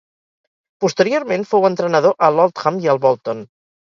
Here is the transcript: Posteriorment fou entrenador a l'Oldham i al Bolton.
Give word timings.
Posteriorment 0.85 1.45
fou 1.51 1.67
entrenador 1.71 2.17
a 2.29 2.31
l'Oldham 2.39 2.81
i 2.87 2.91
al 2.95 3.03
Bolton. 3.05 3.45